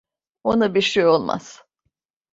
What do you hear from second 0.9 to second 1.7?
olmaz.